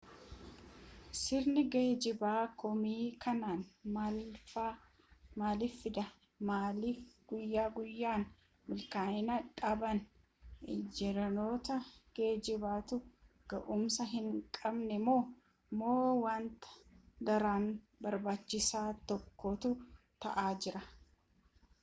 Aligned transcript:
sirni 1.21 1.61
geejjibaa 1.73 2.41
komii 2.61 3.03
akkanaa 3.15 4.69
maaliif 5.39 5.75
fida 5.81 6.05
maaliif 6.49 7.03
guyyaa 7.33 7.67
guyyaan 7.75 8.25
milkaa'ina 8.71 9.35
dhaban 9.59 9.99
injinaroota 10.77 11.75
geejjibaatu 12.21 13.01
ga'umsa 13.53 14.09
hin 14.15 14.27
qabani 14.59 14.99
moo 15.07 15.21
moo 15.83 16.09
wanta 16.25 16.73
daran 17.29 17.71
barbaachisaa 18.07 18.87
tokkootu 19.13 19.75
ta'aa 20.25 20.51
jira 20.65 20.87